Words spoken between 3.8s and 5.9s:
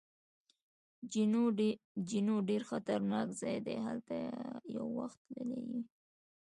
هلته یو وخت تللی یې؟